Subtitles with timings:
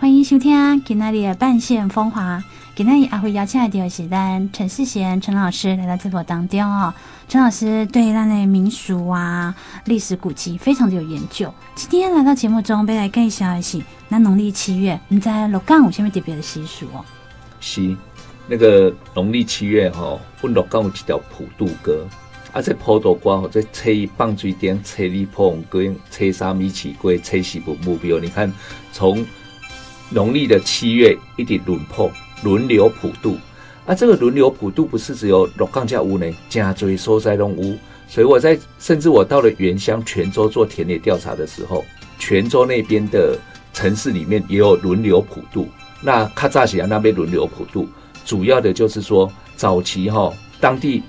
[0.00, 2.40] 欢迎收听今天的半线风华。
[2.76, 6.94] 今天也会邀请来的是咱陈世贤陈老师来到直播当中哦。
[7.28, 9.52] 陈老师对咱的民俗啊、
[9.86, 11.52] 历史古迹非常的有研究。
[11.74, 13.76] 今天来到节目中，要来介绍一下
[14.08, 17.04] 那农历七月，你在六港有什么特别的习俗哦？
[17.58, 17.96] 是
[18.46, 22.06] 那个农历七月哈，阮六港有一条普渡歌。
[22.52, 28.20] 啊，这普渡歌吼，这初一放水灯，初二破红龟，初三米奇龟，初四步目标。
[28.20, 28.50] 你看，
[28.92, 29.26] 从
[30.10, 32.10] 农历的七月一直轮破，
[32.42, 33.36] 轮流普渡。
[33.86, 37.74] 啊，这个轮流普渡不是只有鹿港才有呢，真多所在拢有。
[38.06, 41.84] 所以我在，甚至我到了原乡泉州做田野调查的时候，
[42.18, 43.38] 泉州那边的
[43.72, 45.68] 城市里面也有轮流普渡。
[46.00, 47.88] 那卡扎西亚那边轮流普渡，
[48.24, 51.02] 主要的就是说，早期哈，当地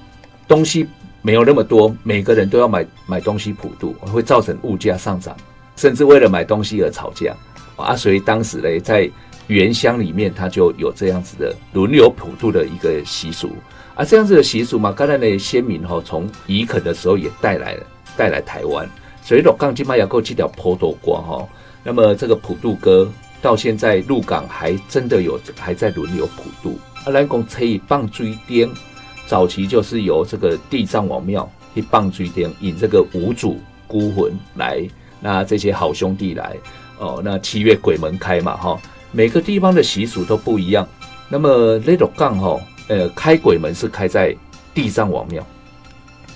[0.48, 0.88] 东西。
[1.22, 5.36] 没有那么多，每个人都要买买东西普渡，会造成物价上涨，
[5.76, 7.36] 甚至为了买东西而吵架
[7.80, 7.96] 啊！
[7.96, 9.10] 所以当时呢，在
[9.48, 13.52] 原乡里面，他就有这样子的轮流普渡的一个习俗
[13.96, 14.06] 啊。
[14.06, 17.84] 这样子的习俗嘛，刚才那先民哈，从移垦的时候也带来了，
[18.16, 18.88] 带来台湾。
[19.24, 21.48] 所以鹿港今嘛要够这条普渡歌哈，
[21.84, 27.12] 那么这个普渡歌到现在鹿港还真的有还在轮流普渡啊。
[27.12, 28.72] 咱讲可以放水灯。
[29.28, 34.82] 早期就是由这个地藏王庙去放水灯，引这个无主孤魂来，
[35.22, 36.58] 那这些好兄弟来
[37.00, 37.22] 哦。
[37.24, 38.80] 那七月鬼门开嘛，哈，
[39.12, 40.88] 每个地方的习俗都不一样。
[41.28, 44.36] 那么那种杠哈，呃，开鬼门是开在
[44.74, 45.46] 地藏王庙，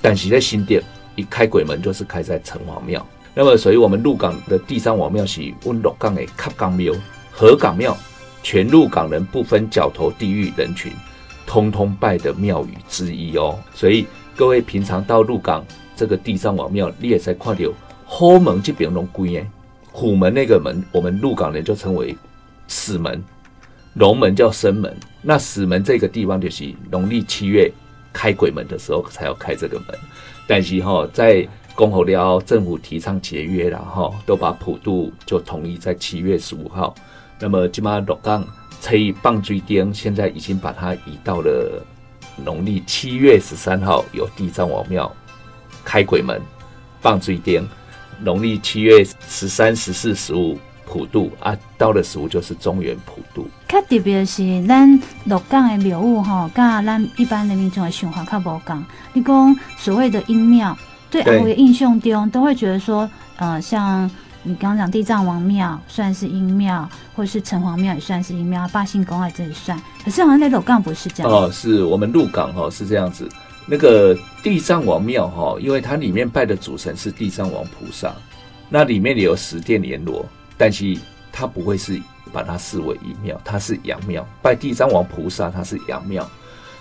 [0.02, 0.82] 但是在新店
[1.16, 3.06] 一开鬼门就是开在城隍庙。
[3.36, 6.94] 那么，所以我们鹿港的地藏王庙是温鹿港的卡港庙、
[7.32, 7.96] 河港庙，
[8.42, 10.92] 全鹿港人不分角头地域人群。
[11.46, 15.64] 通通拜的庙宇之一哦，所以各位平常到鹿港
[15.96, 17.70] 这个地藏王庙，你也在看到
[18.06, 19.48] 后门这边龙龟耶，
[19.94, 22.14] 虎门那个门，我们鹿港人就称为
[22.68, 23.24] 死门，
[23.94, 24.94] 龙门叫生门。
[25.22, 27.72] 那死门这个地方就是农历七月
[28.12, 29.98] 开鬼门的时候才要开这个门，
[30.46, 36.94] 但是哈、在公侯寮政府提倡节约然后，都把普渡就统一在七月十五号。
[37.40, 38.46] 那么今嘛鹿港。
[38.86, 41.82] 可以放水灯，现在已经把它移到了
[42.36, 45.10] 农历七月十三号，有地藏王庙
[45.86, 46.42] 开鬼门
[47.00, 47.66] 放水灯。
[48.22, 53.48] 农历七月十三、十四、十五普渡啊，到了十五就是中原普渡。
[53.68, 58.84] 较特别是咱鹿港的庙宇吼，跟咱一般的民众的想法较无共。
[59.14, 60.78] 你讲所谓的阴庙，
[61.10, 64.10] 对阿伟的印象中都会觉得说，呃，像。
[64.46, 66.86] 你刚刚讲地藏王庙算是阴庙，
[67.16, 69.82] 或者是城隍庙也算是阴庙，八星宫啊这也算。
[70.04, 73.26] 可是好像在鹿港不是这样哦，是我们鹿港哈是这样子。
[73.66, 78.14] 那个地藏王庙哈，因为它里面拜的主神是地藏王菩萨，
[78.70, 80.26] 那里面有十殿阎罗，
[80.58, 80.98] 但是
[81.32, 84.28] 它不会是把它视为阴庙，它是阳庙。
[84.42, 86.30] 拜地藏王菩萨，它是阳庙。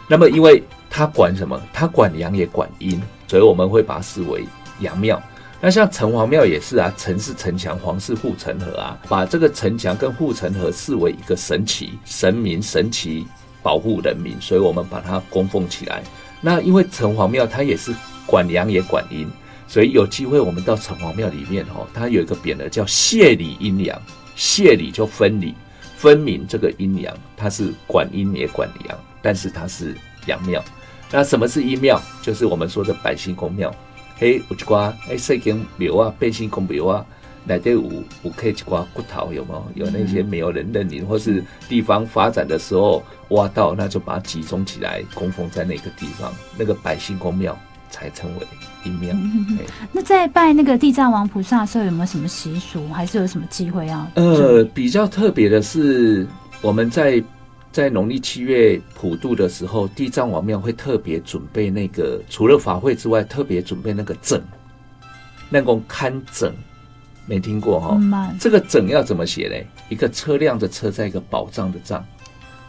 [0.08, 1.60] 那么因为它管什么？
[1.72, 4.44] 它管阳也管阴，所以我们会把它视为
[4.80, 5.22] 阳庙。
[5.60, 13.24] 那像城隍庙也是啊，城是城墙，隍是护城河啊，把这个城墙跟护城河视为一个神奇神明，神奇
[13.62, 16.02] 保护人民，所以我们把它供奉起来。
[16.42, 17.94] 那因为城隍庙它也是
[18.26, 19.26] 管阳也管阴，
[19.66, 23.98] 所以有机会我们到城隍庙里面哦，它有一个匾额叫谢理阴阳，
[24.36, 25.54] 谢理就分离
[25.96, 30.62] 分明这个阴阳，它是管阴也管阳，但是它是阳庙。
[31.12, 32.00] 那什么是阴庙？
[32.22, 33.72] 就是我们说的百姓公庙。
[34.16, 37.06] 嘿，有一寡哎，细间庙啊，百姓公庙啊，
[37.44, 37.82] 内底有
[38.22, 39.84] 有刻一寡骨头，有吗有？
[39.84, 47.58] 有那些没有人认领，或是地方发展的时候挖到，那就把它集中起来供奉在那个地方，那个百姓公庙
[47.90, 48.46] 才称为
[48.84, 49.10] 阴庙。
[49.14, 49.58] 嗯、
[49.90, 54.06] 那在拜那个地藏王菩萨的时候，有没有什么习俗，还是有什么机会要？
[54.14, 56.26] 呃，比较特别的是，
[56.60, 57.22] 我们在。
[57.72, 64.38] 在农历七月普渡的时候，地藏王庙会特别准备那个，除了法会之外，特别准备那个证，
[65.48, 66.52] 那个看证，
[67.32, 68.34] 没听过哈、哦？
[68.38, 69.66] 这个整要怎么写嘞？
[69.88, 72.04] 一个车辆的车，在一个保障的障，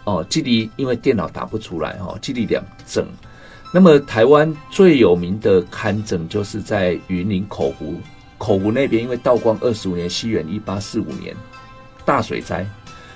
[0.06, 3.06] 哦，这里因为电脑打不出来哈，这里两整。
[3.74, 7.96] 那么台湾最有名的看证就是在云林口湖，
[8.38, 11.36] 口湖那边因为道光二十五年，西元一八四五年
[12.06, 12.66] 大水灾，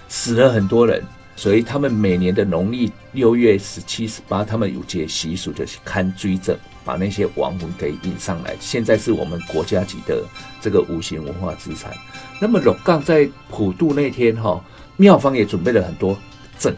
[0.10, 1.02] 死了很多人。
[1.38, 8.56] 所以他们每年的农历六月十七、十八，他们有节习俗，就是看追着把那些亡魂给引上来。
[8.62, 10.24] 现在是我们国家级的
[10.62, 11.92] 这个无形文化资产。
[12.40, 14.64] 那么龙杠在普渡那天，哈，
[14.96, 16.18] 庙方也准备了很多
[16.58, 16.74] 枕，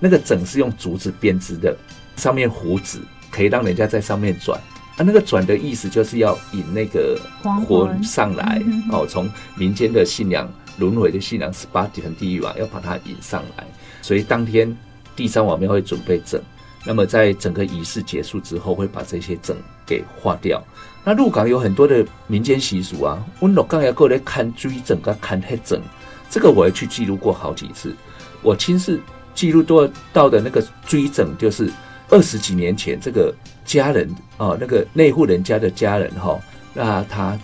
[0.00, 1.76] 那个枕是用竹子编织的，
[2.16, 2.98] 上面糊纸，
[3.30, 4.60] 可以让人家在上面转。
[4.96, 7.18] 啊，那个转的意思就是要引那个
[7.66, 8.60] 魂上来，
[8.90, 13.64] 哦，从民间的信仰轮回的信仰十八层地狱啊，要把它引上来。
[14.02, 14.76] 所以当天
[15.14, 16.40] 第三王庙会准备整，
[16.84, 19.56] 那么在整个仪式结束之后，会把这些整
[19.86, 20.62] 给化掉。
[21.04, 25.80] 那鹿港有很多的民间习俗啊，我鹿港要过来看追整跟看黑整，
[26.28, 27.94] 这个我也去记录过好几次。
[28.42, 29.00] 我亲自
[29.34, 31.70] 记录多到的那个追整，就是
[32.08, 33.34] 二十几年前这个
[33.64, 36.40] 家人哦，那个内户人家的家人哈、哦，
[36.74, 37.38] 那他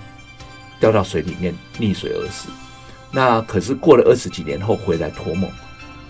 [0.81, 2.49] 掉到水里面溺水而死。
[3.11, 5.51] 那可是过了二十几年后回来托梦。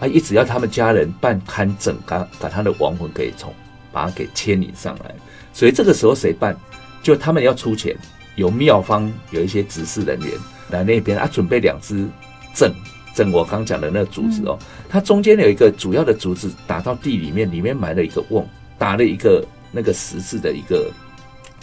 [0.01, 0.07] 啊！
[0.07, 3.53] 一直要他们家人办勘整，把把他的亡魂给从
[3.93, 5.15] 把他给牵引上来。
[5.53, 6.57] 所以这个时候谁办？
[7.03, 7.97] 就他们要出钱，
[8.37, 10.31] 由庙方有一些执事人员
[10.71, 12.07] 来那边啊，准备两只
[12.55, 12.73] 整
[13.15, 14.59] 整我刚讲的那个竹子哦，
[14.89, 18.47] 它中间有一个主要的竹子打到地里面，里面埋了一个瓮，
[18.79, 20.91] 打了一个那个十字的一个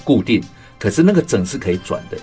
[0.04, 0.44] 固定。
[0.78, 2.18] 可是那个整是可以转的。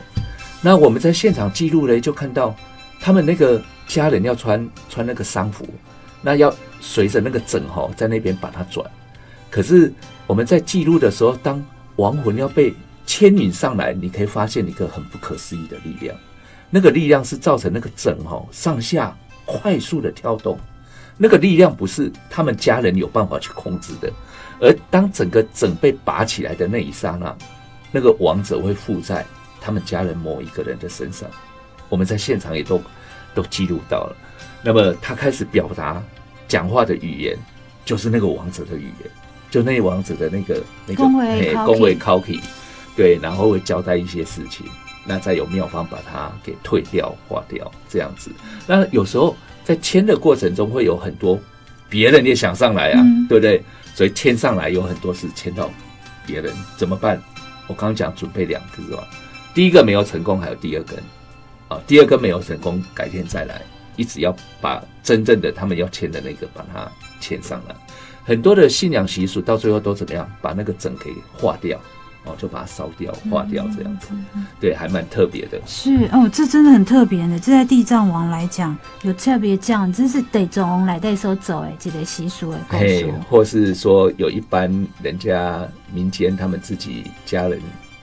[0.61, 2.55] 那我们在现场记录呢，就看到
[3.01, 5.67] 他们那个家人要穿穿那个丧服。
[6.23, 8.89] 那要随着那个整哈，在那边把它转。
[9.51, 9.93] 可是
[10.27, 11.63] 我们在记录的时候，当
[11.97, 12.73] 亡魂要被
[13.05, 16.17] 牵引上来，你可以发现一个很不可思议的力量。
[16.71, 19.15] 那个力量是造成那个整哈上下
[19.45, 20.59] 快速的跳动。
[21.19, 24.11] 那个力量不是他们家人有办法去控制的。
[24.59, 27.37] 而当整个整被拔起来的那一刹那，
[27.91, 29.27] 那个亡者会附在
[29.61, 31.29] 他们家人某一个人的身上。
[31.91, 32.81] 我们在现场也都
[33.35, 34.17] 都记录到了。
[34.63, 36.03] 那么他开始表达
[36.53, 37.35] 讲话的语言，
[37.83, 39.11] 就是那个王者的语言，
[39.51, 41.03] 就那王者的那个那个
[41.65, 42.43] 恭维 cookie，
[42.95, 44.67] 对，然后会交代一些事情，
[45.07, 48.31] 那再有妙方把它给退掉、化掉这样子。
[48.67, 49.35] 那有时候
[49.65, 51.41] 在签的过程中，会有很多
[51.89, 53.65] 别人也想上来啊，嗯、对不对？
[53.95, 55.71] 所以签上来有很多是签到
[56.27, 57.19] 别人怎么办？
[57.67, 59.09] 我刚刚讲准备两个是吧？
[59.55, 60.99] 第一个没有成功，还有第二根
[61.69, 63.63] 啊，第二根没有成功，改天再来。
[63.97, 66.91] 一直要把真正的他们要签的那个把它
[67.21, 67.75] 签上来，
[68.25, 70.31] 很多的信仰习俗到最后都怎么样？
[70.41, 71.79] 把那个整给化掉，
[72.25, 74.09] 哦，就把它烧掉、化掉这样子，
[74.61, 75.61] 对，还蛮特别的。
[75.67, 77.39] 是哦，这真的很特别的。
[77.39, 84.71] 这在地藏王来讲有特别这样，真是得从来带收走哎，这个习俗哎，嘿，或是说有一般
[85.03, 87.61] 人家民间他们自己家人。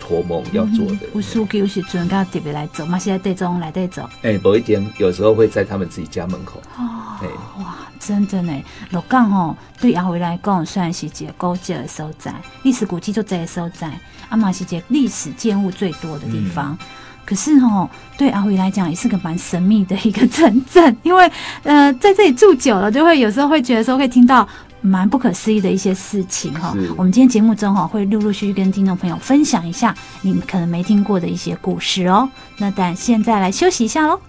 [0.09, 2.97] 托梦要做的，有需求时阵，他特别来走嘛。
[2.97, 6.59] 现在带中来带走，哎，不一定，有时候会在他们自己家门口。
[6.75, 7.21] 哦，
[7.59, 8.51] 哇，真的呢。
[8.89, 12.33] 鹿港吼，对阿辉来讲，虽然是一个古迹的所在，
[12.63, 13.87] 历史古迹就这个所在，
[14.29, 16.75] 啊嘛是一个历史建物最多的地方。
[16.81, 16.87] 嗯、
[17.23, 21.31] 可是吼，对阿辉来讲，也是个蛮神秘的一个城镇，因为
[21.61, 24.49] 呃，在这里住久了，就会有时候会觉得说会听到。
[24.81, 32.29] 蛮不可思议的一些事情哈，我们今天节目中哈会陆陆续续跟听众朋友分享一下你们可能没听过的一些故事哦。
[32.57, 34.19] 那但现在来休息一下喽。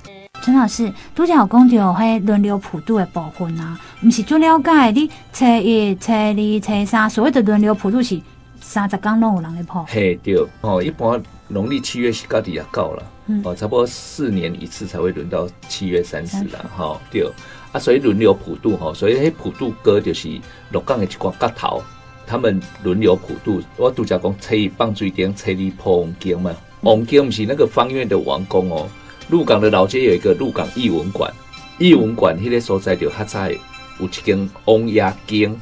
[0.43, 8.21] 陈老师，都讲讲到会轮流普渡的部分啊，不是最了解你初一、初二、初三，所谓的轮流普渡是
[8.59, 9.85] 三十天拢有人来普？
[9.87, 17.31] 嘿，对哦，一般农历七月是到底也够了，嗯、哦，差不多四年一次才会轮到七月三十了，哈，对。
[17.73, 20.29] 啊，所以轮流普渡吼，所以迄普渡歌就是
[20.73, 21.83] 鹿港的一挂角头，
[22.27, 23.63] 他们轮流普渡。
[23.77, 26.53] 我拄则讲初一放水顶，初二破王经嘛。
[26.81, 28.89] 王经不是那个方院的王宫哦。
[29.29, 31.33] 鹿港的老街有一个鹿港艺文馆，
[31.79, 33.57] 艺文馆迄个所在就较早有
[34.01, 35.57] 一间王爷经，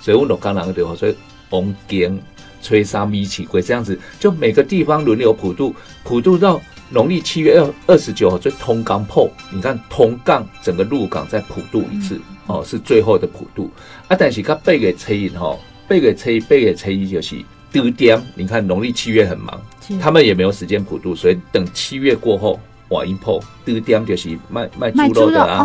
[0.00, 1.16] 所以我鹿港人就所以
[1.48, 2.22] 王经
[2.62, 6.60] 吹沙米奇鬼这样子，就每个地方轮流普渡，普渡到。
[6.92, 13.70] 农历七月二二十九号，最通港破，你看通港整个鹿港再普渡一次，哦，是最后的普渡
[14.08, 14.16] 啊。
[14.18, 15.56] 但是他背给车印哈，
[15.86, 17.36] 背给车背给车印就是
[17.70, 18.20] 丢点。
[18.34, 19.62] 你看农历七月很忙，
[20.00, 25.64] 他们也没有时间普渡，所以等七月过后，瓦一破丢点就是卖卖猪肉的啊。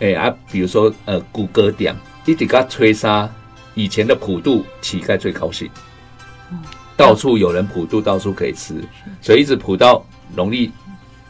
[0.00, 3.28] 哎啊，比如说呃，谷歌店一直个吹沙，
[3.74, 5.68] 以前的普渡乞丐最高兴，
[6.96, 8.82] 到处有人普渡，到处可以吃，
[9.20, 10.02] 所以一直普到。
[10.34, 10.70] 农历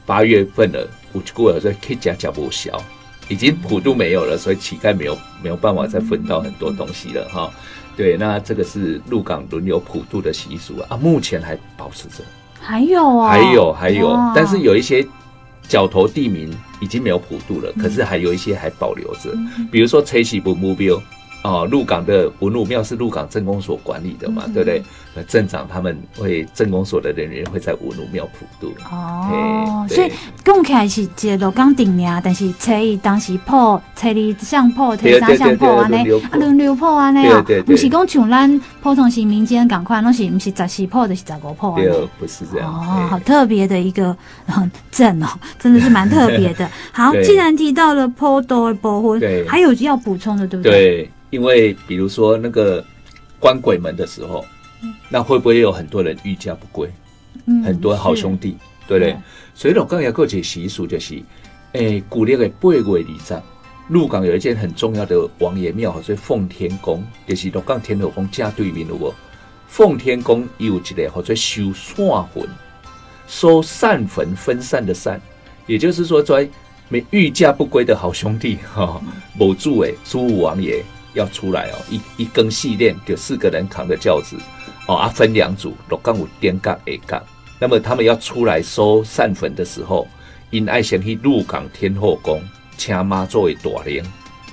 [0.06, 2.82] 八月份了，我过了，所以可以讲讲不小，
[3.28, 7.50] 已经普渡没有了，所以乞丐没有没有办法再分到很多东西了哈。
[7.96, 12.22] 对，那这个是鹿港轮流普渡的习俗啊，目前还保持着。
[12.60, 15.06] 还有啊，还有还有，但是有一些
[15.68, 19.36] 角头地名已经没有普渡了，可是还有一些还保留着，
[19.70, 21.00] 比如说七夕不目标，
[21.42, 24.82] 哦，鹿港的文武庙是鹿港镇公所管理的嘛，嗯、对不对？
[25.14, 28.72] 那镇长他们会镇公所的人员会在文武庙普渡。
[28.90, 30.12] 哦，所以
[30.44, 41.76] 讲起来是一个鹿港顶名，但是初一当时破，初二相破，初三相破安尼，啊轮流破安尼哦，不是讲像咱普通是民间赶快，拢是不是十四破就是十五破啊？
[41.76, 42.68] 对，不是这样。
[42.68, 44.14] 哦，好特别的一个
[44.90, 45.26] 镇哦，
[45.58, 46.68] 真的是蛮特别的。
[46.92, 50.72] 好，既然提到了普渡的部分，对，还有要补充的，对不对？
[50.72, 51.10] 对。
[51.30, 52.84] 因为比如说那个
[53.38, 54.44] 关鬼门的时候，
[55.08, 56.90] 那会不会有很多人欲嫁不归？
[57.46, 58.56] 嗯，很多好兄弟，
[58.86, 59.16] 对不对？
[59.54, 61.22] 所以鹿港有个习俗就是，
[61.72, 63.42] 诶，古历的八月二十，
[63.88, 69.12] 鹿港有一间很重要的王爷庙，所以奉天宫，就是鹿港天后宫正对面的无。
[69.66, 72.48] 奉天宫有一个或者收散魂，
[73.26, 75.20] 收散魂分散的散，
[75.66, 76.48] 也就是说，在
[76.88, 79.00] 没欲驾不归的好兄弟哈，
[79.34, 80.82] 某主诶，苏武王爷。
[81.18, 84.36] 要出来哦，一一根细链，就四个人扛着轿子，
[84.86, 87.22] 哦啊，分两组，六杠五点杠 A 杠。
[87.58, 90.06] 那么他们要出来收散坟的时候，
[90.50, 92.40] 因爱先去鹿港天后宫
[92.76, 94.02] 请妈作为大灵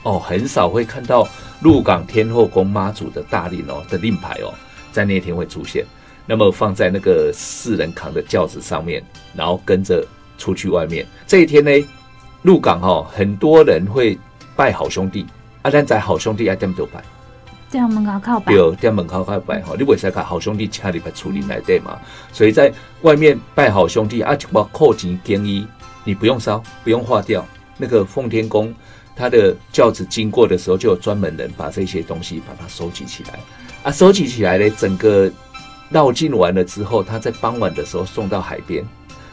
[0.01, 1.27] 哦，很少会看到
[1.61, 4.51] 鹿港天后宫妈祖的大令哦的令牌哦，
[4.91, 5.85] 在那天会出现。
[6.25, 9.03] 那么放在那个四人扛的轿子上面，
[9.35, 10.03] 然后跟着
[10.39, 11.05] 出去外面。
[11.27, 11.71] 这一天呢，
[12.41, 14.17] 鹿港哦，很多人会
[14.55, 15.23] 拜好兄弟。
[15.65, 17.03] 啊，咱在好兄弟爱点都拜，
[17.69, 19.73] 在门口靠拜，对，在门口靠拜哈。
[19.75, 21.97] 你为啥讲好兄弟请你来处理来对嘛？
[22.31, 25.67] 所以在外面拜好兄弟啊，我扣钱给你，
[26.03, 27.43] 你不用烧，不用化掉。
[27.79, 28.71] 那个奉天宫，
[29.15, 33.39] 他的轿子经过的时候，就有专门人把这些东西把它收集起来
[33.81, 35.31] 啊，收集起来呢，整个
[35.89, 38.85] 绕境完了之后，他在傍晚的时候送到海边，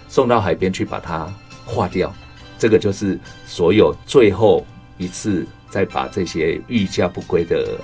[0.09, 1.31] 送到海边去把它
[1.67, 2.11] 化掉。
[2.59, 4.65] 这个就是所有最后
[4.97, 5.47] 一次。
[5.73, 7.81] 再把这些欲驾不归的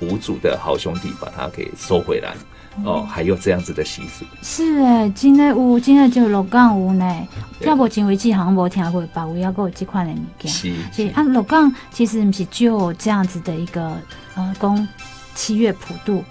[0.00, 2.34] 无主的好兄弟，把他给收回来
[2.84, 4.24] 哦，还有这样子的习俗。
[4.40, 7.28] 是诶，真的有，真的就鹿港有呢。
[7.60, 10.50] 要不前为止好像没听过，别位也有这款的物件。
[10.50, 14.00] 是是啊，鹿港其实不是就这样子的一个
[14.34, 14.88] 呃，供
[15.34, 16.24] 七月普渡，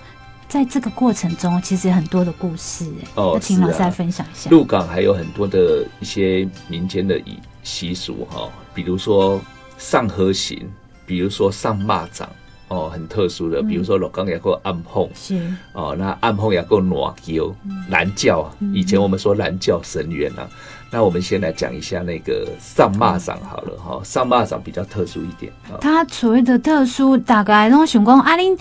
[0.50, 3.08] 在这个过程中，其实很多的故事诶。
[3.14, 4.50] 哦，请老师来分享一下。
[4.50, 7.22] 鹿港还有很多的一些民间的
[7.62, 9.40] 习俗哈，比如说
[9.78, 10.68] 上河行。
[11.08, 12.26] 比如说上蚂蚱
[12.68, 13.64] 哦，很特殊的。
[13.64, 15.40] 比如说鹿港也过暗凤，是
[15.72, 17.56] 哦，那暗凤也过暖叫
[17.90, 18.52] 蓝叫啊。
[18.74, 20.46] 以前我们说蓝叫神员、啊，
[20.92, 24.02] 那我们先来讲一下那个上蚂蚱好了哈。
[24.04, 25.50] 上蚂蚱比较特殊一点，
[25.80, 28.60] 它所谓的特殊，大概拢想讲啊，恁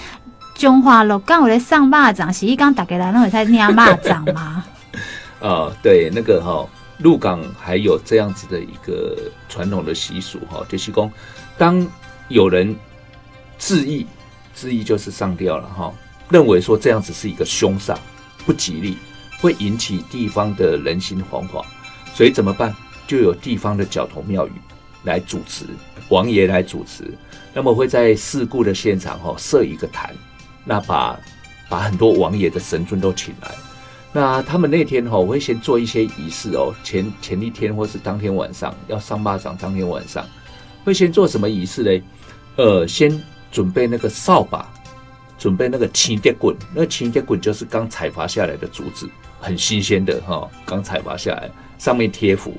[0.55, 4.65] 中华鹿港有咧上蚂蚱，是伊讲大家来拢会在念蚂蚱吗？
[5.41, 6.65] 啊， 对，那个哈，
[6.99, 11.11] 鹿港还有这样子的一个传统的习俗哈，就是讲
[11.59, 11.85] 当。
[12.29, 12.75] 有人
[13.59, 14.07] 质疑，
[14.55, 15.93] 质疑就是上吊了哈，
[16.29, 17.97] 认为说这样子是一个凶煞，
[18.45, 18.97] 不吉利，
[19.41, 21.65] 会引起地方的人心惶惶，
[22.15, 22.75] 所以怎么办？
[23.07, 24.53] 就有地方的角头庙宇
[25.05, 25.65] 来主持，
[26.09, 27.17] 王爷来主持，
[27.55, 30.13] 那么会在事故的现场哈设一个坛，
[30.65, 31.17] 那把
[31.69, 33.55] 把很多王爷的神尊都请来，
[34.13, 40.27] 那他们那天哈会先做一些仪式哦，前前一天或是当天晚上要上坝掌，当天晚上
[40.85, 42.03] 会先做什么仪式嘞？
[42.57, 43.23] 呃，先
[43.53, 44.67] 准备那个扫把，
[45.39, 49.09] 准备那个青叶棍，那个青叶棍就是刚采伐下来的竹子，
[49.41, 52.55] 很新鲜的哈，刚采伐下来，上面贴符，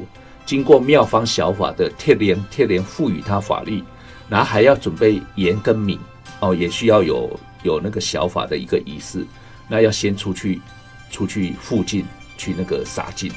[0.45, 3.83] 经过妙方小法的铁莲，铁莲赋予它法力，
[4.29, 5.99] 然后还要准备盐跟米，
[6.41, 9.25] 哦，也需要有有那个小法的一个仪式，
[9.67, 10.61] 那要先出去，
[11.09, 12.05] 出去附近
[12.37, 13.31] 去那个撒进，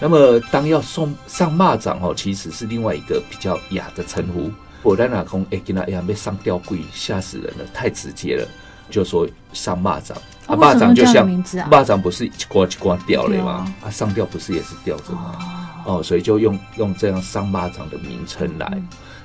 [0.00, 4.50] 那么当要送上蚂蚱哦，其实是另外一个比较雅的称呼。
[4.82, 8.46] 我在那空哎，跟他哎呀，被上吊鬼吓死人了，太直接了，
[8.88, 10.12] 就说上蚂蚱
[10.46, 11.28] 啊，蚂蚱就像
[11.70, 13.74] 蚂蚱不是一刮一刮掉了吗？
[13.82, 15.82] 啊，上吊不是也是吊着吗？
[15.84, 18.80] 哦，所以就用用这样上蚂蚱的名称来。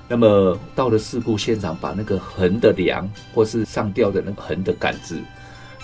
[0.07, 5.19] 那么到了事故现场，把那个横的梁或是上吊的那个横的杆子，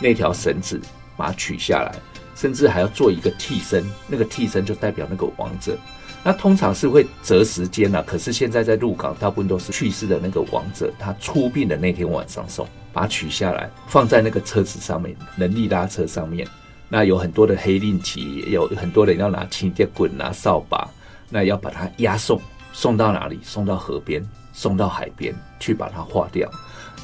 [0.02, 0.82] 那条绳子
[1.16, 1.96] 把它取下来，
[2.36, 5.78] 甚至还要做一个替身，那个替身就代表那个亡者。
[6.24, 16.46] 那通常是会择时间啊，可是现在在鹿港，大部分都是去世的那个亡者，他出殡的那天晚上送，把它取下来，放在那个车子上面，人力拉车上面。
[16.90, 20.90] 那有很多的黑令旗，有很多人要拿青铁棍、拿扫把，
[21.30, 22.42] 那要把它押送，
[22.74, 23.40] 送到哪里？
[23.44, 24.22] 送到河边，
[24.52, 26.50] 送到海边去把它化掉。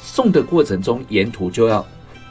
[0.02, 1.84] 送的过程中，沿途就要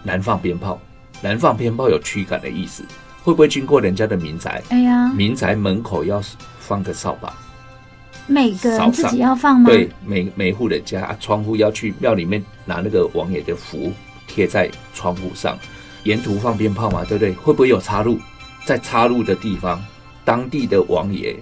[0.04, 0.80] 燃放鞭炮，
[1.22, 2.84] 燃放鞭炮有驱赶的意思。
[3.24, 4.62] 会不会经过人家的民宅？
[4.70, 6.22] 哎呀，民宅门口要
[6.66, 7.34] 放个扫把，
[8.26, 9.70] 每个人自己要放吗？
[9.70, 13.92] 对，每每户人家啊，窗户要去庙里面拿那个王爷的符
[14.28, 15.58] 贴在窗户上，
[16.04, 17.34] 沿途放鞭炮嘛，对不对？
[17.34, 18.18] 会不会有插入？
[18.66, 19.84] 在插入的地方，
[20.24, 21.36] 当地的王爷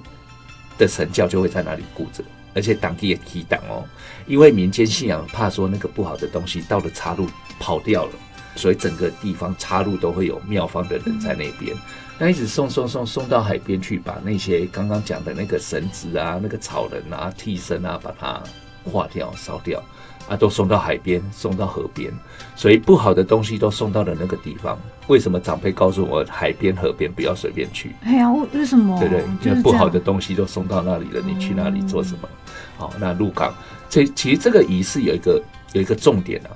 [0.77, 2.23] 的神教就会在那里顾着，
[2.55, 3.85] 而且当地也提档哦，
[4.25, 7.27] 因为民间信仰怕说那个不好的东西到了插入
[7.59, 8.11] 跑掉了，
[8.55, 11.77] 所以整个地方插入都会有庙方的人在那边。
[12.23, 18.39] 那一直送送送送到海边去，把那些刚刚讲的那个绳子啊、那个草人啊、替身啊，把它
[18.83, 19.83] 化掉、烧掉
[20.29, 22.13] 啊，都送到海边、送到河边，
[22.55, 24.77] 所以不好的东西都送到了那个地方。
[25.07, 27.95] 为什么长辈告诉我海边、河边不要随便去？
[28.03, 28.99] 哎呀，为为什么？
[28.99, 32.29] 对对，因为不好的东西都送到那里了，你去那里做什么？
[32.77, 33.51] 好，那入港
[33.89, 35.41] 这其实这个仪式有一个
[35.73, 36.53] 有一个重点啊。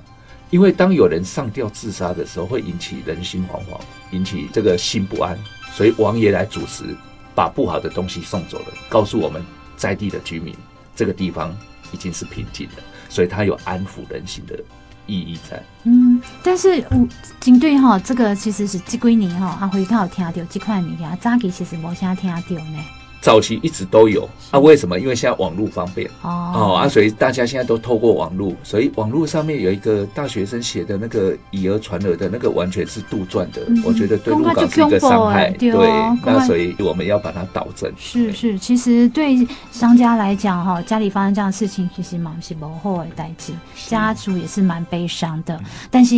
[0.50, 3.80] 因为当有人上吊自杀的时候，会引起人心惶惶，
[4.12, 5.36] 引起这个心不安，
[5.76, 6.96] 所以王爷来主持，
[7.34, 9.44] 把不好的东西送走了，告诉我们
[9.76, 10.56] 在地的居民，
[10.94, 11.54] 这个地方
[11.92, 14.58] 已经是平静的，所以它有安抚人心的
[15.04, 15.62] 意义在。
[15.84, 17.06] 嗯，但是我
[17.38, 22.82] 针对哈这个其实是这几年哈阿辉刚好听到这块物件，早期其实无啥听到呢。
[23.26, 25.00] 早期一直都有啊，为什么？
[25.00, 35.50] 因为现在网络方便哦，哦啊，所以大家现在都透过网络，所以网络上面有一个大学生写的那个以讹传讹的那个，完全是杜撰的，嗯、我觉得对鹿港是一个伤害。
[35.50, 35.88] 对，对，
[36.24, 37.92] 那所以我们要把它导正。
[37.98, 43.52] 是是，其实对商家来讲哈，家里发生这样的事情，其实蛮是不好的代志，
[43.88, 45.58] 家族也是蛮悲伤的。
[45.90, 46.14] 但是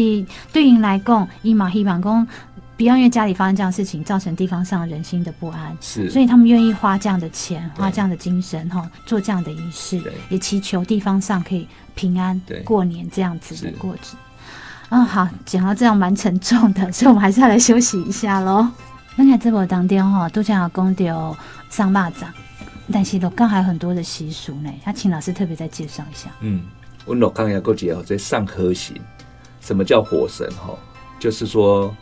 [0.53, 2.29] 对您来讲，伊嘛希望讲。
[2.79, 11.67] 不要因为家里发生这样的事情，造成地方上人心的不安，是，所以他们愿意花这样的钱，花这样的精神，哈，做这样的仪式，也祈求地方上可以
[11.97, 14.17] 平安过年这样子的过程。
[14.91, 18.69] 啊，好，讲到这样蛮沉重的，所以我们还是要来休息一下喽。
[19.17, 21.37] 那在这波当中哈，都想要讲到
[21.69, 22.27] 上蚂蚱，
[22.93, 26.31] 但是鹿港还有很多的习俗呢，他请老师特别再介绍一下。
[26.43, 26.63] 嗯，
[27.05, 28.97] 我鹿港要过节在上河行，
[29.61, 30.49] 什么叫火神？
[30.53, 30.73] 哈，
[31.19, 31.93] 就是说。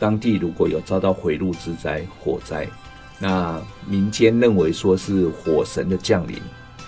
[0.00, 2.66] 当地如果有遭到回路之灾、火灾，
[3.18, 6.36] 那民间认为说是火神的降临，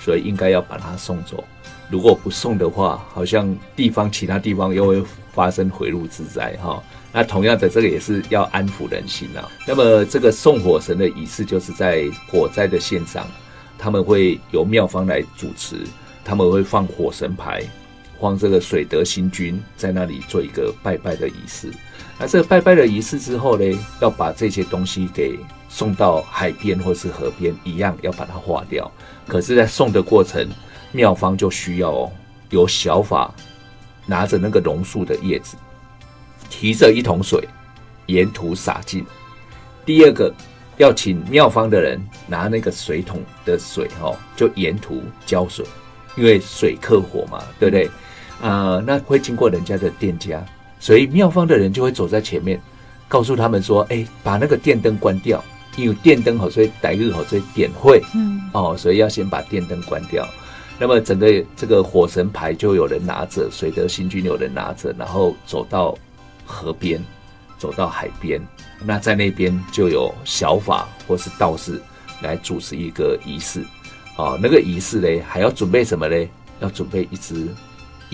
[0.01, 1.45] 所以应该要把它送走。
[1.91, 6.83] 如果不送的话，好像地方其他地方又会发生回路之灾哈。
[7.13, 9.47] 那同样的，这个也是要安抚人心啊。
[9.69, 13.27] 那么这个送火神的仪式，就是在火灾的现场，
[13.77, 15.77] 他们会由庙方来主持，
[16.25, 17.63] 他们会放火神牌，
[18.23, 21.73] 放这个水德星君在那里做一个拜拜的仪式。
[22.21, 23.65] 那这个拜拜的仪式之后呢，
[24.01, 25.37] 要把这些东西给
[25.69, 28.89] 送到海边或是河边，一样要把它化掉。
[29.27, 30.49] 可是，在送的过程，
[30.93, 32.13] 庙方就需要哦，
[32.51, 33.35] 有小法
[34.07, 35.57] 拿着那个榕树的叶子，
[36.49, 37.49] 提着一桶水，
[38.07, 39.05] 沿途洒尽。
[39.85, 40.33] 第二个，
[40.77, 45.67] 要请庙方的人拿那个水桶的水哦，就沿途浇水，
[46.15, 47.91] 因为水克火嘛，对不对？
[48.43, 50.45] 啊、呃，那会经过人家的店家。
[50.79, 52.61] 所以庙方的人就会走在前面，
[53.07, 55.43] 告诉他们说：“哎、欸，把那个电灯关掉，
[55.77, 60.29] 因为电灯好，所以歹日好，所以点会，嗯，哦，所以要先把电灯关掉。
[60.79, 65.97] 那么整个这个火神牌就有人拿着，水德星君有人拿着，然后走到
[66.45, 67.01] 河边，
[67.59, 68.41] 走到海边，
[68.85, 71.81] 那在那边就有小法或是道士
[72.23, 73.65] 来主持一个仪式。
[74.17, 76.29] 哦，那个仪式嘞，还要准备什么嘞？
[76.59, 77.47] 要准备一只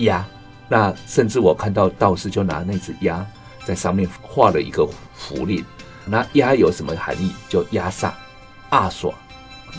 [0.03, 0.25] 鸭。”
[0.71, 3.25] 那甚至我看到道士就拿那只鸭
[3.65, 5.65] 在上面画了一个符令，
[6.05, 7.31] 那鸭有什么含义？
[7.49, 8.11] 就鸭煞、
[8.69, 9.11] 阿耍，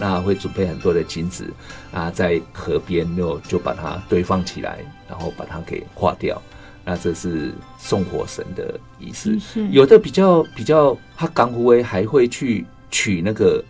[0.01, 1.49] 那会准备很多的金子
[1.93, 6.43] 啊，在河边就就把它堆放起来，然后把它给化掉。
[6.85, 9.39] 那这是送火神的仪式。
[9.39, 13.63] 是有的比较比较，他港湖威还会去取那个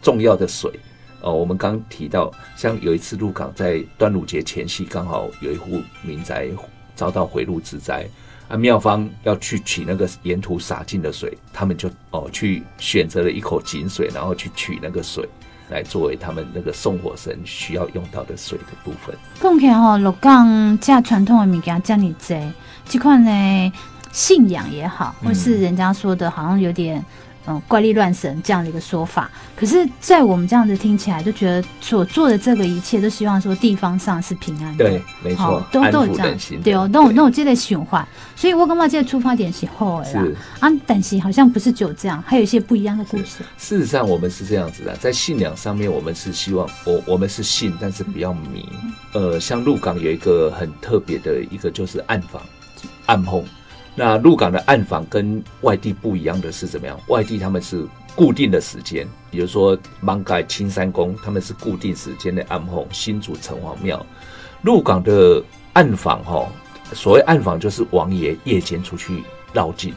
[0.00, 0.70] 重要的水。
[1.20, 6.46] 哦，我们刚提到，像有一次入港在端午节前夕，刚好有一户民宅
[6.94, 8.06] 遭到回路之灾，
[8.46, 15.28] 啊，庙方要去取那个沿途洒进的水，他们就哦去选择了一口井水，然后去取那个水，
[15.68, 19.16] 来作为他们那个送火神需要用到的水的部分。
[19.40, 22.52] 讲起来哦，鹿港这传统的物件这么多，
[22.88, 23.72] 这款呢
[24.12, 27.04] 信仰也好，或是人家说的好像有点。
[27.50, 34.84] 嗯，怪力乱神这样的一个说法，可是，在我们这样子听起来，就觉得所做的这个一切，都希望说地方上是平安的。
[34.84, 38.06] 对，没错，都都有这样，对哦，那我那我这类循环。
[38.36, 43.42] 所以我刚刚这个出发点是好的啦，是啊，但是好像不是只有这样，还有一些不一样的故事。
[43.56, 48.68] 事实上，我们是这样子的，在信仰上面，我们是希望我我们是信，但是不要迷。
[49.14, 52.42] 呃，像鹿港有一个很特别的一个，就是暗访、
[53.06, 53.42] 暗梦。
[53.98, 56.96] 那鹿港的暗访跟外地不一样的是怎么样？
[57.08, 57.84] 外地他们是
[58.14, 64.06] 固定的时间，比如说芒盖青山宫，他们是固定时间的暗访；新竹城隍庙，
[64.62, 66.48] 鹿港的暗访哈，
[66.92, 69.92] 所谓暗访就是王爷夜间出去绕境，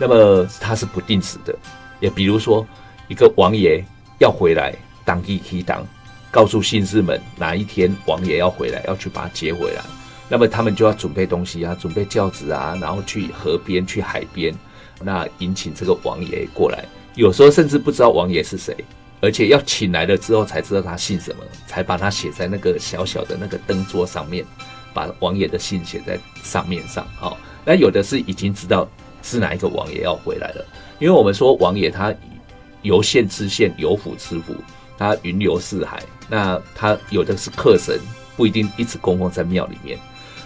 [0.00, 1.56] 那么他是不定时的。
[2.00, 2.66] 也比如说
[3.06, 3.80] 一个王爷
[4.18, 5.86] 要回来，当地提当，
[6.28, 9.84] 告诉信士们哪一天王爷要回来，要去把他接回来。
[10.28, 14.54] 那么他们就要准备东西啊，准备轿子啊，然后去河边、去海边，
[15.02, 16.84] 那迎请这个王爷过来。
[17.14, 18.74] 有时候甚至不知道王爷是谁，
[19.20, 24.44] 而且要请来了之后才知道他姓什么，才把他写在那个小小的那个灯桌上面，
[24.92, 27.06] 把王爷的姓写在上面上。
[27.16, 28.88] 好，那有的是已经知道
[29.22, 30.66] 是哪一个王爷要回来了，
[30.98, 32.12] 因为我们说王爷他
[32.82, 34.56] 由县知县，由府知府，
[34.98, 38.00] 他云游四海，那他有的是客神，
[38.36, 39.98] 不一定一直供奉在庙里面。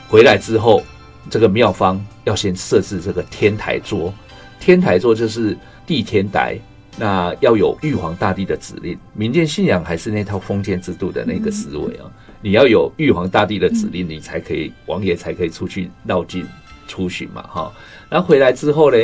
[0.08, 0.82] 回来之后，
[1.28, 4.12] 这个庙方要先设置这个天台座，
[4.58, 6.58] 天台座就是地天台，
[6.96, 8.98] 那要有玉皇大帝的指令。
[9.12, 16.46] 民间信仰还是那套封建制度的那个思维啊，你要有玉皇大帝的指令，你才可以王爷才可以出去绕境
[16.86, 17.70] 出巡嘛，哈。
[18.08, 18.96] 然后回来之后呢，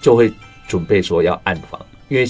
[0.00, 0.32] 就会
[0.66, 2.26] 准备说要暗访，因为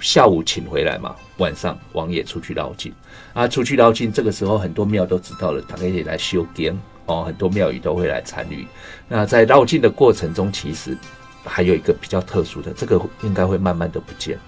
[0.00, 2.90] 下午请回来嘛，晚上王爷出去绕境
[3.34, 6.74] 啊，出去绕境，这个时候很多庙都知道了，大家也来修经。
[7.06, 8.66] 哦，很多庙宇都会来参与。
[9.08, 10.96] 那在绕境的过程中，其实
[11.44, 14.38] 还有一个比较特殊的，这个应该会慢慢的不见。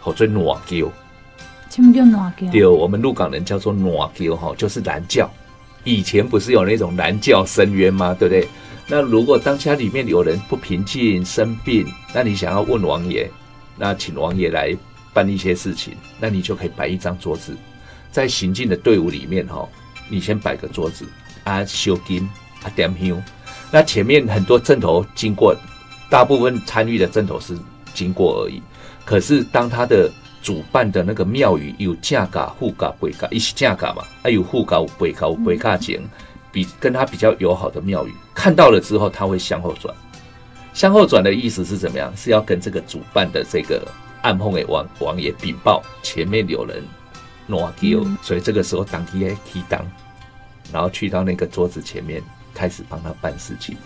[0.00, 0.90] 好，叫暖轿，
[1.70, 2.50] 什么叫暖轿？
[2.50, 5.30] 对，我们鹿港人叫做暖轿，哈，就是蓝教。
[5.84, 8.14] 以前不是有那种蓝教深渊吗？
[8.18, 8.48] 对不对？
[8.88, 13.30] 那如果当家里面有人不平静、生病，那你想要问王爷，
[13.76, 14.76] 那请王爷来
[15.12, 17.56] 办一些事情，那你就可以摆一张桌子，
[18.10, 19.68] 在行进的队伍里面，哈，
[20.08, 21.06] 你先摆个桌子。
[21.48, 22.28] 啊，修金
[22.62, 23.22] 啊，点香。
[23.70, 25.56] 那前面很多阵头经过，
[26.10, 27.56] 大部分参与的阵头是
[27.94, 28.60] 经过而已。
[29.04, 30.10] 可是当他的
[30.42, 36.00] 主办的那个庙宇有正轧、副轧、背轧，一起正轧嘛，啊有副轧、有背轧、有背轧前，
[36.52, 39.94] 比跟他比较友好的庙宇看到了之后，他会向后转。
[40.74, 42.14] 向后转的意思是怎么样？
[42.14, 43.86] 是要跟这个主办的这个
[44.20, 46.82] 暗凤的王王爷禀报前面有人
[47.46, 49.84] 挪丢，所以这个时候当地起当。
[50.72, 52.22] 然后去到那个桌子前面，
[52.54, 53.76] 开始帮他办事情。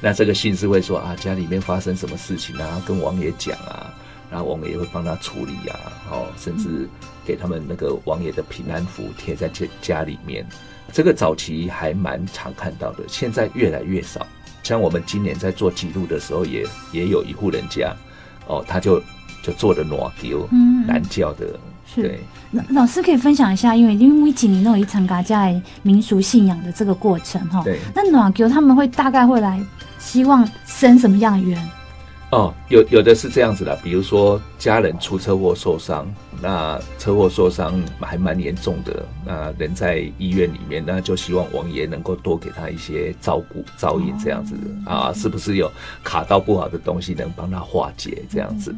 [0.00, 3.92] 那这个信是会说啊，家里面发生什么事情啊，跟王爷讲啊，
[4.30, 6.88] 然后王爷也会帮他处理呀、啊，哦，甚至
[7.26, 10.46] 给他们那个王爷的平安符贴在家家里面。
[10.92, 14.26] 这个早期还蛮常看到的，现在越来越少。
[14.62, 17.94] 像我们今年在做记录的时候也，也也有一户人家，
[18.46, 19.02] 哦，他就
[19.42, 21.58] 就做的暖丢，嗯，南教的。
[22.02, 22.20] 对，
[22.52, 25.48] 老老师可以分享一下，因为因为每几年都有一场大家
[25.82, 27.62] 民俗信仰的这个过程哈。
[27.64, 27.78] 对。
[27.94, 29.60] 那暖 Q 他们会大概会来，
[29.98, 31.58] 希望生什么样的缘？
[32.30, 36.06] 哦，有有的是这样子的，比如说家人出车祸受伤，
[36.42, 45.72] 那车祸受伤还蛮严重的，那人在医院里面，那就希望王爷能够多给他一些照顾、照应这样子、哦、啊，是不是有
[46.04, 48.72] 卡到不好的东西能帮他化解这样子？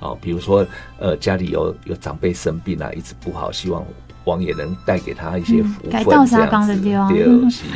[0.00, 0.66] 啊、哦，比如说
[0.98, 3.86] 呃家里有有长辈生病啊，一直不好，希望。
[4.26, 7.12] 王也能带给他一些福分，改道沙缸的地方。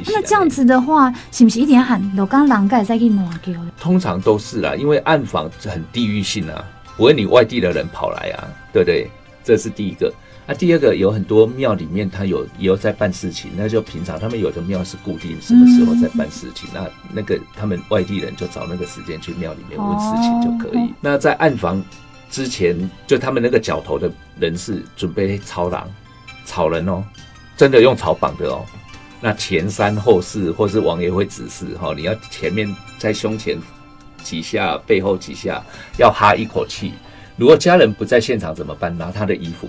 [0.07, 3.55] 那这样子的话，是不是一点喊老刚狼盖再给暖掉？
[3.81, 6.65] 通常都是啦，因为暗访很地域性啊，
[6.97, 9.09] 不会你外地的人跑来啊，对不对？
[9.43, 10.13] 这是第一个。
[10.47, 16.83] 那、啊、第二个，有很多庙里面他有也有在办事情，那就平常他们有的庙是固定什么时候在办事情，嗯、
[17.13, 20.81] 那那个他们外地人就找那个时间去庙里面问事情就可以。
[20.81, 21.81] 哦、那在暗访
[22.31, 24.11] 之前，就他们那个角头的
[24.41, 25.89] 人士准备操狼。
[26.51, 27.05] 草人哦，
[27.57, 28.67] 真的用草绑的哦。
[29.21, 33.57] 那前三后四，或是王爷会指示哈，你要前面在胸前
[34.25, 35.63] 几下，背后几下，
[35.97, 36.93] 要哈一口气。
[37.37, 38.97] 如果家人不在现场怎么办？
[38.99, 39.69] 拿他的衣服，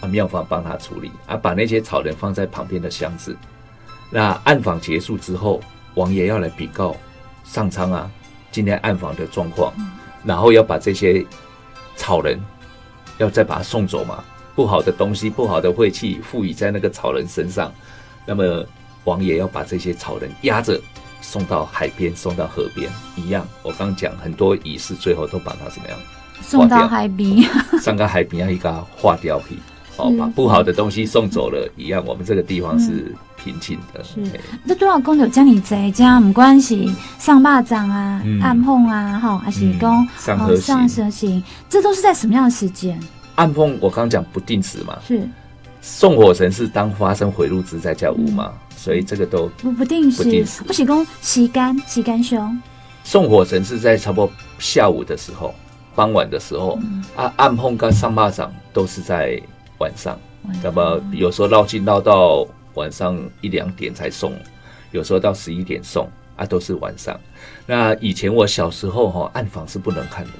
[0.00, 3.36] 啊，妙方帮他处理啊，把那些草人放在旁边的箱子。
[4.10, 5.60] 那暗访结束之后，
[5.94, 6.96] 王爷要来禀告
[7.44, 8.10] 上苍啊，
[8.50, 9.72] 今天暗访的状况，
[10.24, 11.24] 然后要把这些
[11.94, 12.36] 草人
[13.18, 14.24] 要再把他送走嘛。
[14.54, 17.72] 不好的东西，不好的晦气附于在那个草人身上，
[18.26, 18.64] 那么
[19.04, 20.80] 王爷要把这些草人压着
[21.22, 23.46] 送到海边，送到河边一样。
[23.62, 25.98] 我刚讲很多仪式，最后都把它怎么样？
[26.42, 27.42] 送到海边，
[27.80, 29.58] 上个海边要一个化掉皮，
[29.98, 32.02] 哦，把不好的东西送走了一样。
[32.06, 34.02] 我们这个地方是平静的。
[34.02, 34.20] 是，
[34.64, 42.98] 那多少公有家里在家，没关系，上坝掌啊，暗凤啊，哈，还是讲上河上河行，这都是在什么样的时间？
[43.36, 45.26] 暗凤，我刚讲不定时嘛，是。
[45.82, 50.62] 送火神是当发生回路之灾叫五嘛，嗯、所以这个都不不定时，不定时。
[50.62, 52.60] 不是讲时间时间上，
[53.02, 55.54] 送火神是在差不多下午的时候，
[55.94, 59.40] 傍晚的时候，嗯、啊，暗碰跟上巴掌都是在
[59.78, 60.18] 晚上，
[60.62, 64.34] 那么有时候绕境绕到晚上一两点才送，
[64.90, 67.18] 有时候到十一点送，啊，都是晚上。
[67.64, 70.32] 那以前我小时候哈，暗访是不能看的，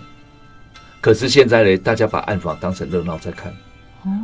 [1.01, 3.53] 可是现在呢，大家把暗访当成热闹在看。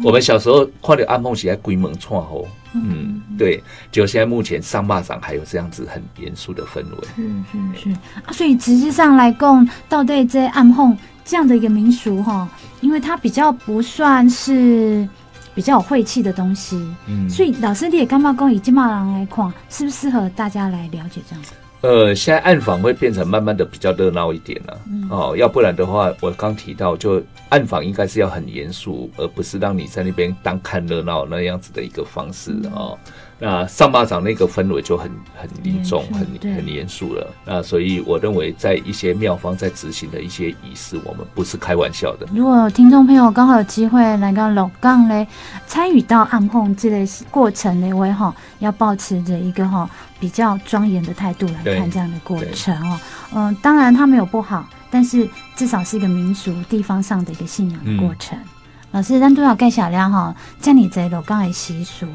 [0.02, 3.62] 我们小时候看到暗梦起来鬼门串吼，嗯，对，
[3.92, 7.90] 就现在目前上坝上还有这样子很严肃的氛围，是是是。
[8.24, 12.48] 啊，所以实际上来讲，到底这暗碰这样的一个民俗哈，
[12.80, 15.06] 因为它比较不算是
[15.54, 21.52] 比较有晦气的东西，嗯，所以老师你也干嘛讲以金马郎来看，适不适合大家来了解这样子？
[21.82, 32.90] 呃，现在暗访会变成慢慢的比较热闹一点了，嗯、哦，要不然的话，我刚提到就暗访应该是要很严肃，而不是让你在那边当看热闹那样子的一个方式啊。
[33.38, 37.31] 那上巴掌那个氛围就很很凝重，很很严肃了。
[37.44, 42.27] 那所以我认为，在一些庙方在执行的一些仪式，我们不是开玩笑的。
[42.33, 45.29] 如果听众朋友刚好有机会来到老港嘞，
[45.66, 49.87] 参与到暗碰这类过程嘞，我也哈要保持着一个哈
[50.18, 52.99] 比较庄严的态度来看这样的过程哦。
[53.35, 58.38] 嗯，当然它没有不好，但是至少是一个民俗地方上的一个信仰的过程。
[58.38, 58.44] 嗯、
[58.92, 62.07] 老师，咱都要介绍了哈，这里在鹿港的习俗。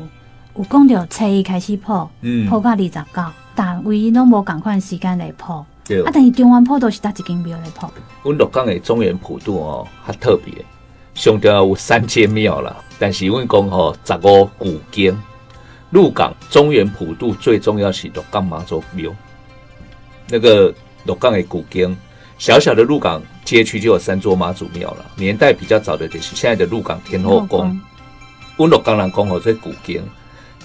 [0.55, 2.09] 有讲到初一开始破，
[2.49, 3.03] 破到二十九，
[3.55, 5.65] 但唯一拢无共款时间来破。
[5.85, 7.91] 对啊，但是中原普渡是搭一间庙来破？
[8.23, 10.53] 阮鹿港的中原普渡哦，较特别，
[11.13, 12.75] 上吊有三间庙啦。
[12.99, 15.17] 但是阮讲吼，十五古经，
[15.89, 19.09] 鹿港中原普渡最重要是鹿港妈祖庙。
[20.27, 20.73] 那个
[21.05, 21.97] 鹿港的古经，
[22.37, 25.05] 小小的鹿港街区就有三座妈祖庙了。
[25.15, 27.79] 年代比较早的就是现在的鹿港天后宫。
[28.57, 30.03] 阮鹿港人讲吼，这古经。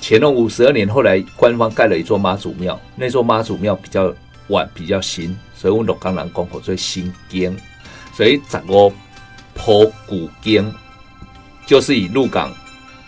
[0.00, 4.14] 乾隆五十二年，后来官方盖了一座妈祖庙，那座妈祖庙比较
[4.48, 7.56] 晚，比较新，所以我鹿港人讲吼做新经，
[8.12, 8.92] 所以十五
[9.54, 10.72] 普古经
[11.66, 12.52] 就是以鹿港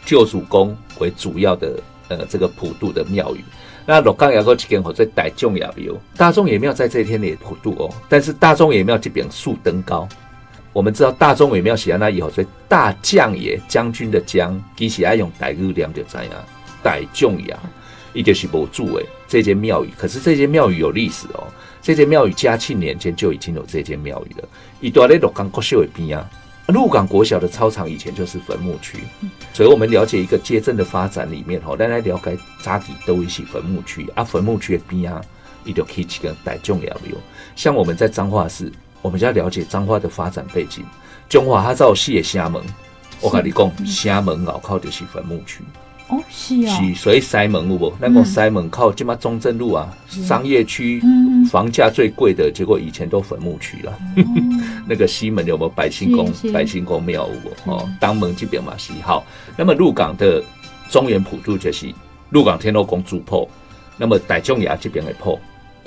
[0.05, 3.44] 救主宫为主要的呃这个普渡的庙宇。
[3.87, 10.09] 那鹿港也有一间叫做大众爷庙，大众爷庙在这一天也普渡哦，但是大众爷庙这边竖灯高。
[10.72, 16.27] 我们知道大众爷庙写在那以后，所以大将爷将军的将，其实爱用台语念就知样。
[16.83, 17.59] 大众雅，
[18.12, 21.47] 一个是无主诶，这间庙宇，可是这间庙宇有历史哦。
[21.81, 24.49] 这间庙宇嘉庆年间就已经有这间庙宇了。
[24.81, 26.29] 一段咧鹿港国小的边啊，
[26.67, 28.99] 鹿港国小的操场以前就是坟墓区，
[29.55, 34.23] 所以我们了解一个街镇的发展里面，吼，咱来了解早期都一是坟墓区啊。
[34.23, 35.23] 坟墓区的边啊，
[35.64, 37.17] 一条可以去跟大众爷庙。
[37.57, 40.85] 像我们在彰化市，我们就要了解彰化的发展背景。
[41.29, 42.62] 中华它造系的厦门，
[43.21, 45.62] 我跟你讲，厦门老靠就是坟墓区。
[46.09, 47.92] 哦，是啊、哦，是，所以西门有无？
[48.01, 53.99] 那个西门靠这嘛中正路啊，嗯、商业区，嗯、房价最贵的，结果以前都坟墓区了。
[54.16, 54.25] 嗯、
[54.88, 56.33] 那个西门有没有百姓宫？
[56.53, 57.71] 百姓宫庙有无？
[57.71, 59.25] 哦，当门这边嘛是好。
[59.57, 60.42] 那么鹿港的
[60.90, 61.92] 中原普渡就是
[62.31, 63.49] 鹿港天后宫主破，
[63.97, 65.38] 那么大众也这边的破。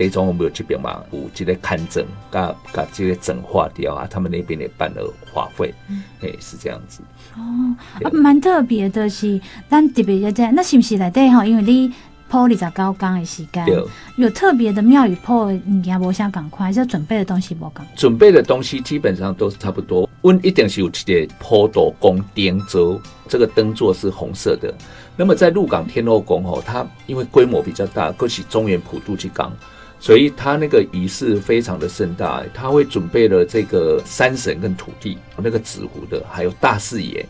[0.01, 4.07] 北中我们有这边嘛，有这个看诊，把把这个整化掉啊。
[4.09, 5.71] 他们那边也办了花费，
[6.21, 7.03] 哎、嗯，是这样子。
[7.37, 11.45] 哦，蛮特别的是，咱特别要这样，那是不是来对哈？
[11.45, 11.93] 因为你
[12.27, 13.63] 破二十九天的时间，
[14.15, 17.85] 有特别的庙宇破，你也无想赶快，就准备的东西无赶。
[17.95, 20.09] 准备的东西基本上都是差不多。
[20.23, 24.73] 温一定是有一个普渡宫灯座，这个灯座是红色的。
[25.15, 29.53] 那么在鹿港天后宫哦，它因为规模比较大，更是中原普渡之港。
[30.01, 37.23] 所以他那个仪式非常的盛大，他会准备了这个山神跟土地，那个纸糊的，还有大四爷。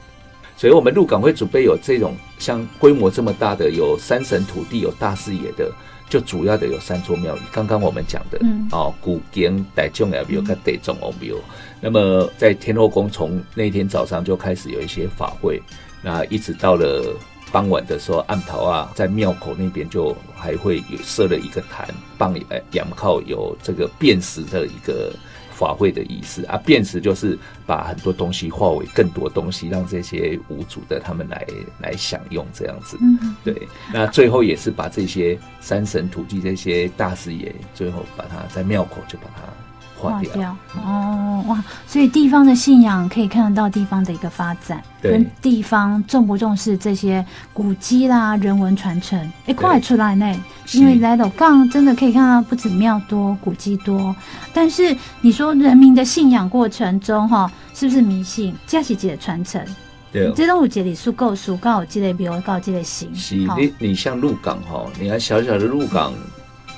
[0.55, 5.69] 所以我们鹿港会准备有这种像规模这么大的，有山神、土地、有大四爷的，
[6.09, 7.41] 就主要的有三座庙宇。
[7.51, 11.35] 刚刚我们讲的，嗯，哦，古经大众爷庙跟大众王庙。
[11.81, 15.61] 那么在天后宫，从那天早上就开始有一些法会，
[16.01, 17.03] 那一直到了。
[17.51, 21.87] 傍晚的时候，暗头啊，在庙口那边就还会有设了一个坛，
[22.17, 25.13] 帮呃仰靠有这个辨识的一个
[25.53, 26.57] 法会的仪式啊。
[26.65, 31.45] 辨识就是把很多东西化为更多东西，让这些无主的他们来
[31.79, 32.97] 来享用这样子。
[33.01, 33.67] 嗯，对。
[33.93, 39.43] 那最后也是把这些山神土地这些大师爷，最后把它在庙口就把它。
[40.01, 50.35] 化掉哦哇，所以地方的信仰可以看得到地方的一个发展，跟地方重不重视这些古迹啦、人文传承，哎，快出来呢！
[50.73, 54.15] 因为来鹿港真的可以看到不止庙多、古迹多，
[54.53, 58.55] 但是你说人民的信仰过程中哈，是不是迷信？
[58.65, 59.63] 这是几的传承？
[60.11, 63.13] 对、哦，这种有节礼数够数够几里庙够几里行。
[63.13, 66.11] 是，你你像鹿港哈，你看小小的鹿港。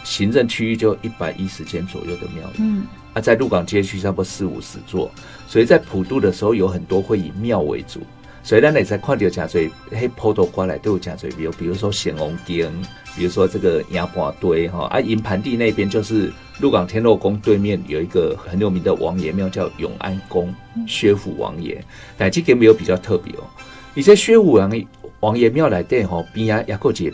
[0.06, 5.12] 行政区域就一百一十间左右的庙宇，嗯，啊，在鹿港街区差不多四五十座，
[5.47, 7.99] 所以在普渡的时候有很多会以庙为主，
[8.41, 12.71] 所以咱也在看到真侪迄普渡过来都有真侪庙，比如说显龙殿，
[13.15, 20.54] 比如说这个鸭脖堆哈，啊，营盘地那边就是鹿港天后宫对面有一个很有名的王爷庙叫永安宫
[20.88, 21.84] 薛府王爷，
[22.17, 23.43] 但这个庙比较特别哦，
[23.93, 24.71] 你在薛府王
[25.19, 27.13] 王爷庙来对吼边啊雅克节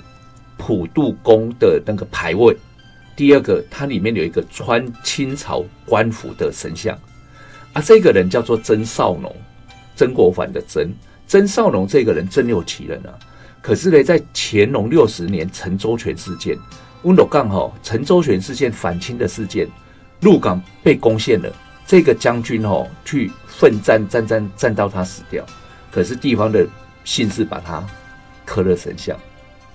[0.58, 2.56] 普渡宫的那个牌位。
[3.20, 6.98] 第二个，它里面有一个穿清朝官服的神像，
[7.74, 9.36] 啊，这个人叫做曾少农，
[9.94, 10.90] 曾国藩的曾，
[11.28, 13.12] 曾少农这个人真有其人啊。
[13.62, 16.58] 可是呢，在乾隆六十年陈周全事件，
[17.02, 19.68] 温斗刚好陈周全事件反清的事件，
[20.22, 21.54] 鹿港被攻陷了，
[21.86, 25.46] 这个将军哦去奋战战战战到他死掉，
[25.92, 26.66] 可是地方的
[27.04, 27.86] 信士把他
[28.46, 29.20] 刻了神像，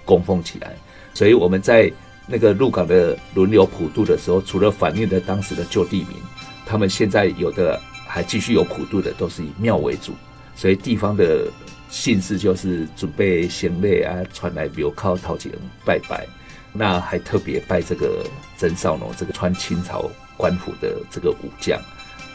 [0.02, 0.74] 供奉起来，
[1.12, 1.92] 所以我们在。
[2.26, 6.16] 那个入港的轮流普渡的时候，除了反映的当时的旧地名，
[6.64, 10.12] 他们现在有的还继续有普渡的，都是以庙为主，
[10.56, 11.50] 所以地方的
[11.90, 15.52] 姓氏就是准备行类啊，传来庙口头前
[15.84, 16.26] 拜拜，
[16.72, 18.24] 那还特别拜这个
[18.56, 21.78] 曾少农这个穿清朝官服的这个武将，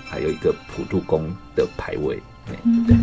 [0.05, 2.21] 还有一个普渡宫的牌位。
[2.63, 2.95] 嗯，对，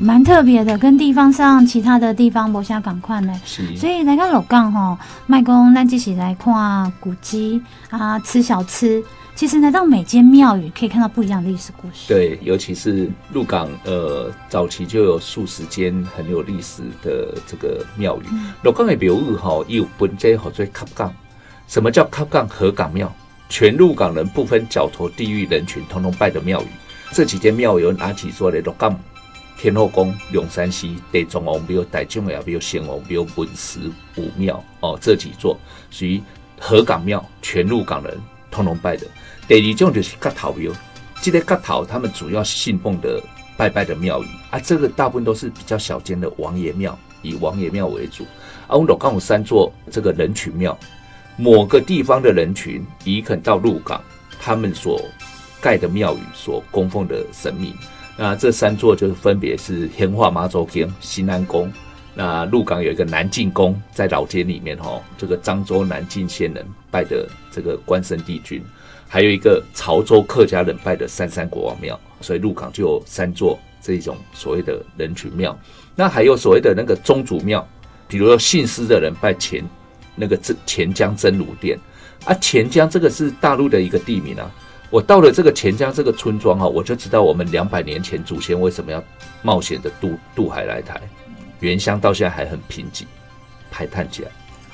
[0.00, 3.32] 蛮特别的，跟地方上其他的地方不相赶快呢。
[3.44, 9.02] 是，所以来到鹿港哈，卖公咱继续来看古迹啊，吃小吃。
[9.34, 12.08] 其实来到每间庙宇，可以看到不一样的历史故事。
[12.08, 18.22] 对，尤其是鹿港，呃，早期就有数十间很有历史的这个庙宇。
[18.64, 21.14] 鹿港的庙宇哈，有本街好做卡港。
[21.68, 23.14] 什么叫卡港合港庙？
[23.48, 26.66] 全鹿港人不分角头地域人群，统统拜的庙宇。
[27.12, 28.60] 这几间庙有哪几座的？
[28.60, 28.98] 鹿港
[29.56, 33.80] 天后宫、龙山寺、地藏王庙、大众庙、庙仙王庙、文石
[34.16, 35.58] 武庙哦，这几座
[35.90, 36.22] 属于
[36.60, 38.16] 河港庙，全鹿港人
[38.50, 39.06] 通通拜的。
[39.48, 40.70] 第二种就是角头庙，
[41.20, 43.20] 这个角头他们主要信奉的
[43.56, 48.22] 拜拜的庙宇啊，这个大部分都是比较小间的王爷庙，以王爷庙为主。
[48.68, 50.78] 啊，我们鹿港有三座这个人群庙，
[51.36, 54.00] 某个地方的人群移垦到鹿港，
[54.38, 55.00] 他们所
[55.60, 57.74] 盖的庙宇所供奉的神明，
[58.16, 61.72] 那这三座就是分别是天化妈祖宫、新安宫。
[62.14, 68.60] 那鹿港有一个南靖宫，在老街里面哈，这个漳州南靖县人拜的这个关圣帝君，
[69.06, 71.98] 还有一个潮州客家人拜的三山国王庙。
[72.20, 75.56] 所以鹿港就有三座这种所谓的人群庙。
[75.94, 77.64] 那还有所谓的那个宗主庙，
[78.08, 79.64] 比如说姓施的人拜钱
[80.16, 81.78] 那个真钱江真如殿
[82.24, 84.50] 啊，钱江这个是大陆的一个地名啊。
[84.90, 89.02] 我到了这个钱江这个村庄哈，我就知道我们两百年前祖先为什么要
[89.42, 91.00] 冒险的渡渡海来台，
[91.60, 93.04] 原乡到现在还很贫瘠，
[93.70, 94.30] 排碳起来。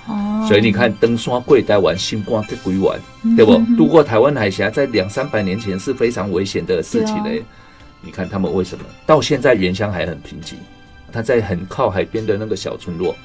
[0.07, 3.01] 哦，所以你看登山贵台湾，心肝在鬼玩，
[3.37, 3.59] 对不？
[3.77, 7.43] 渡过台湾海峡，在两三百年前是非常危险的事情嘞。
[8.01, 10.55] 你看他们为什么到现在原乡还很贫瘠？
[11.11, 13.17] 他在很靠海边的那个小村落，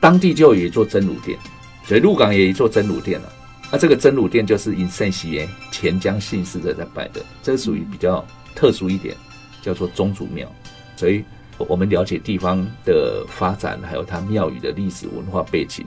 [0.00, 1.38] 当地就有一座真鲁殿，
[1.84, 3.28] 所以鹿港也有一座真鲁殿了。
[3.74, 9.16] 那、这个真如殿就是因圣西耶钱江姓氏的在拜的，这属于比较特殊一点，
[9.62, 10.48] 叫做宗主庙。
[10.94, 11.24] 所以
[11.58, 15.84] 我们了解地方的发展，还有它庙宇的历史文化背景，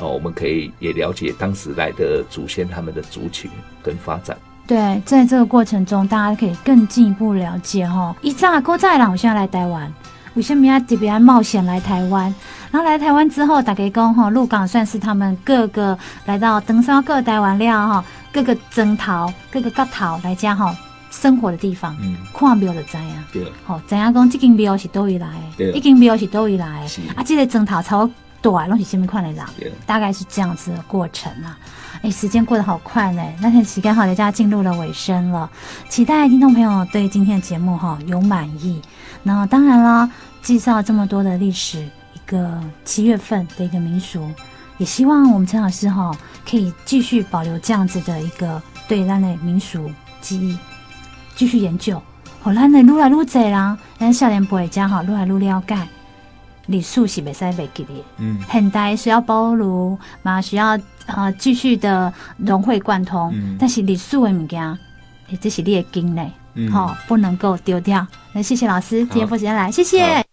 [0.00, 3.50] 哦，我们可以也了解当时来的祖先他们的族群
[3.82, 4.34] 跟发展。
[4.66, 9.92] 对，在这个过程中，大家可以更进一步了解哈、一乍过再来，我现在来台湾。
[10.36, 12.34] 为什么要特别冒险来台湾？
[12.76, 20.76] 然后来台湾之后，大家讲哈，鹿港算是他们各个来到登山各台湾料哈，各个征讨、各个角头来家哈
[21.10, 21.96] 生活的地方。
[22.02, 23.24] 嗯，看庙就知啊。
[23.32, 23.50] 对。
[23.64, 24.28] 好，怎样讲？
[24.28, 25.26] 这间庙是多位来？
[25.56, 25.72] 对。
[25.72, 26.86] 一间庙是多位来？
[27.16, 28.06] 啊，这个征讨超
[28.42, 29.42] 短，拢是什么款的人？
[29.58, 29.72] 对。
[29.86, 31.56] 大概是这样子的过程啊。
[32.02, 33.22] 哎，时间过得好快呢。
[33.40, 35.48] 那天时间好，大家进入了尾声了。
[35.88, 38.82] 期待听众朋友对今天的节目哈有满意。
[39.22, 40.10] 那当然啦，
[40.42, 41.88] 介绍这么多的历史，一
[42.26, 44.30] 个七月份的一个民俗，
[44.78, 46.10] 也希望我们陈老师哈
[46.48, 50.58] 可以继续保留这样子的一个对咱的民俗记忆，
[51.34, 52.00] 继续研究。
[52.40, 55.76] 好，咱的愈来愈济啦，咱少年辈家哈愈来愈了解，
[56.66, 57.92] 礼数是袂使袂记的。
[58.18, 63.34] 嗯，现代需要保留，嘛需要呃继续的融会贯通。
[63.58, 64.78] 但是礼数的物件，
[65.40, 66.20] 这是你的经历。
[66.58, 68.06] 嗯哦，不能够丢掉。
[68.32, 70.26] 那谢谢老师，今天不时间来，谢谢。